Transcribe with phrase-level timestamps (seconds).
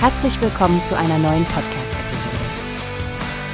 [0.00, 2.36] Herzlich willkommen zu einer neuen Podcast-Episode.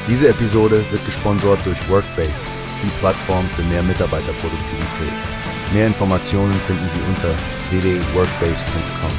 [0.06, 2.34] Diese Episode wird gesponsert durch Workbase,
[2.82, 5.14] die Plattform für mehr Mitarbeiterproduktivität.
[5.72, 7.30] Mehr Informationen finden Sie unter
[7.70, 9.10] www.workbase.com.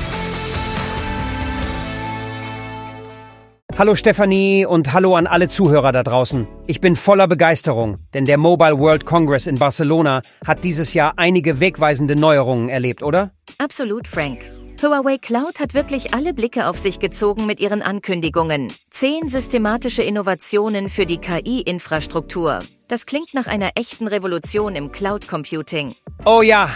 [3.76, 6.48] Hallo Stefanie und hallo an alle Zuhörer da draußen.
[6.67, 11.59] Ich bin voller Begeisterung, denn der Mobile World Congress in Barcelona hat dieses Jahr einige
[11.59, 13.31] wegweisende Neuerungen erlebt, oder?
[13.57, 14.52] Absolut, Frank.
[14.85, 18.71] Huawei Cloud hat wirklich alle Blicke auf sich gezogen mit ihren Ankündigungen.
[18.91, 22.59] Zehn systematische Innovationen für die KI-Infrastruktur.
[22.88, 25.95] Das klingt nach einer echten Revolution im Cloud Computing.
[26.23, 26.70] Oh ja,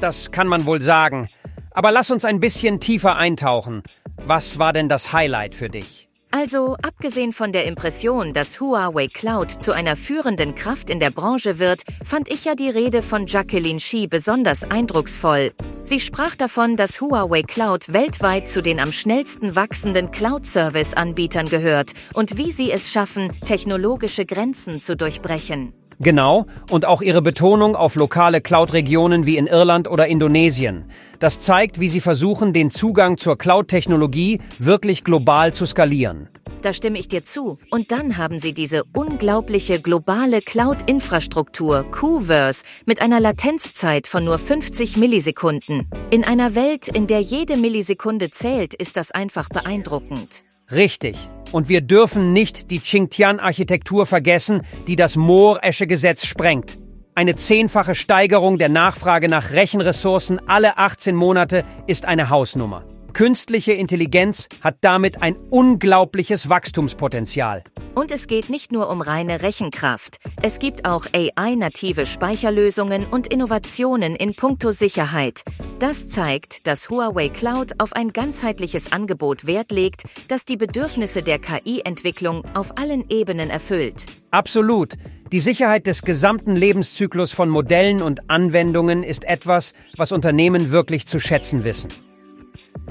[0.00, 1.28] das kann man wohl sagen.
[1.70, 3.84] Aber lass uns ein bisschen tiefer eintauchen.
[4.26, 6.08] Was war denn das Highlight für dich?
[6.32, 11.60] Also, abgesehen von der Impression, dass Huawei Cloud zu einer führenden Kraft in der Branche
[11.60, 15.52] wird, fand ich ja die Rede von Jacqueline Shi besonders eindrucksvoll.
[15.84, 22.36] Sie sprach davon, dass Huawei Cloud weltweit zu den am schnellsten wachsenden Cloud-Service-Anbietern gehört und
[22.38, 25.72] wie sie es schaffen, technologische Grenzen zu durchbrechen.
[25.98, 30.84] Genau, und auch ihre Betonung auf lokale Cloud-Regionen wie in Irland oder Indonesien.
[31.18, 36.28] Das zeigt, wie sie versuchen, den Zugang zur Cloud-Technologie wirklich global zu skalieren.
[36.62, 37.58] Da stimme ich dir zu.
[37.70, 44.96] Und dann haben sie diese unglaubliche globale Cloud-Infrastruktur, Qverse, mit einer Latenzzeit von nur 50
[44.96, 45.88] Millisekunden.
[46.10, 50.44] In einer Welt, in der jede Millisekunde zählt, ist das einfach beeindruckend.
[50.70, 51.16] Richtig.
[51.50, 56.78] Und wir dürfen nicht die Xinjiang-Architektur vergessen, die das Moor-Esche-Gesetz sprengt.
[57.16, 62.84] Eine zehnfache Steigerung der Nachfrage nach Rechenressourcen alle 18 Monate ist eine Hausnummer.
[63.12, 67.62] Künstliche Intelligenz hat damit ein unglaubliches Wachstumspotenzial.
[67.94, 70.16] Und es geht nicht nur um reine Rechenkraft.
[70.40, 75.42] Es gibt auch AI-native Speicherlösungen und Innovationen in puncto Sicherheit.
[75.78, 81.38] Das zeigt, dass Huawei Cloud auf ein ganzheitliches Angebot Wert legt, das die Bedürfnisse der
[81.38, 84.06] KI-Entwicklung auf allen Ebenen erfüllt.
[84.30, 84.94] Absolut.
[85.32, 91.20] Die Sicherheit des gesamten Lebenszyklus von Modellen und Anwendungen ist etwas, was Unternehmen wirklich zu
[91.20, 91.90] schätzen wissen.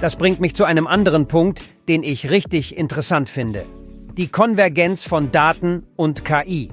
[0.01, 3.67] Das bringt mich zu einem anderen Punkt, den ich richtig interessant finde.
[4.17, 6.71] Die Konvergenz von Daten und KI.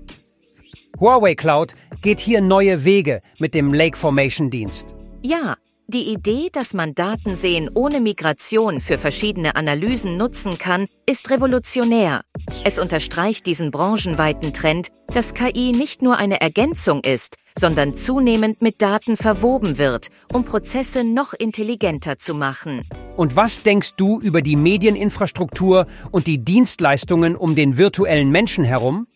[0.98, 4.94] Huawei Cloud geht hier neue Wege mit dem Lake Formation Dienst.
[5.22, 5.56] Ja,
[5.88, 12.22] die Idee, dass man Daten sehen ohne Migration für verschiedene Analysen nutzen kann, ist revolutionär.
[12.64, 18.80] Es unterstreicht diesen branchenweiten Trend, dass KI nicht nur eine Ergänzung ist, sondern zunehmend mit
[18.80, 22.86] Daten verwoben wird, um Prozesse noch intelligenter zu machen.
[23.18, 29.08] Und was denkst du über die Medieninfrastruktur und die Dienstleistungen um den virtuellen Menschen herum?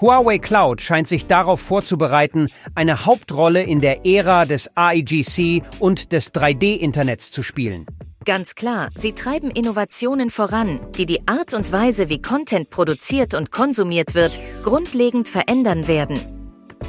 [0.00, 6.32] Huawei Cloud scheint sich darauf vorzubereiten, eine Hauptrolle in der Ära des AIGC und des
[6.32, 7.84] 3D-Internets zu spielen.
[8.24, 13.50] Ganz klar, sie treiben Innovationen voran, die die Art und Weise, wie Content produziert und
[13.50, 16.18] konsumiert wird, grundlegend verändern werden.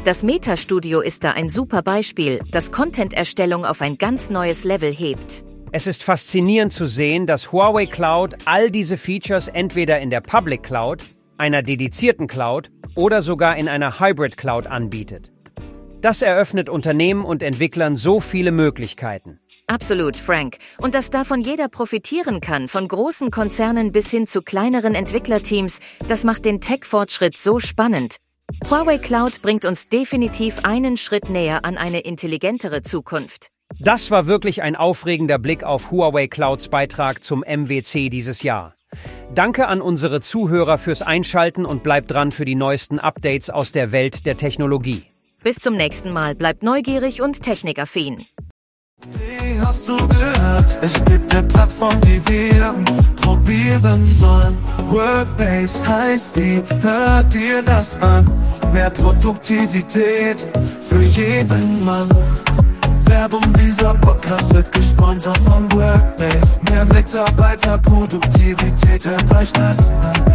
[0.05, 5.43] Das Meta-Studio ist da ein super Beispiel, das Content-Erstellung auf ein ganz neues Level hebt.
[5.73, 10.63] Es ist faszinierend zu sehen, dass Huawei Cloud all diese Features entweder in der Public
[10.63, 11.05] Cloud,
[11.37, 15.31] einer dedizierten Cloud oder sogar in einer Hybrid Cloud anbietet.
[16.01, 19.39] Das eröffnet Unternehmen und Entwicklern so viele Möglichkeiten.
[19.67, 20.57] Absolut, Frank.
[20.79, 26.25] Und dass davon jeder profitieren kann, von großen Konzernen bis hin zu kleineren Entwicklerteams, das
[26.25, 28.17] macht den Tech-Fortschritt so spannend.
[28.69, 33.50] Huawei Cloud bringt uns definitiv einen Schritt näher an eine intelligentere Zukunft.
[33.79, 38.75] Das war wirklich ein aufregender Blick auf Huawei Clouds Beitrag zum MWC dieses Jahr.
[39.33, 43.91] Danke an unsere Zuhörer fürs Einschalten und bleibt dran für die neuesten Updates aus der
[43.91, 45.03] Welt der Technologie.
[45.43, 48.25] Bis zum nächsten Mal, bleibt neugierig und technikaffin.
[49.13, 50.77] Wie hast du gehört?
[50.81, 52.75] Es gibt eine Plattform, die wir
[53.15, 54.57] probieren sollen.
[54.89, 58.29] Workbase heißt die, hört dir das an.
[58.71, 60.47] Mehr Produktivität
[60.81, 62.09] für jeden Mann.
[63.21, 66.59] Werbung, dieser Podcast wird gesponsert von Workbase.
[66.71, 70.30] Mehr Mitarbeiterproduktivität, hört euch das an.